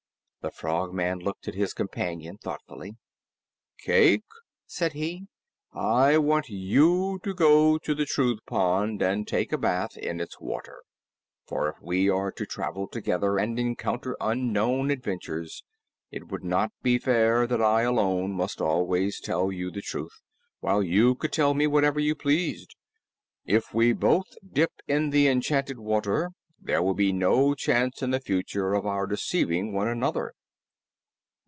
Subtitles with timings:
[0.41, 2.95] The Frogman looked at his companion thoughtfully.
[3.85, 4.23] "Cayke,"
[4.65, 5.27] said he,
[5.71, 10.39] "I want you to go to the Truth Pond and take a bath in its
[10.39, 10.81] water.
[11.45, 15.63] For if we are to travel together and encounter unknown adventures,
[16.09, 20.23] it would not be fair that I alone must always tell you the truth,
[20.59, 22.75] while you could tell me whatever you pleased.
[23.45, 26.31] If we both dip in the enchanted water,
[26.63, 30.31] there will be no chance in the future of our deceiving one another."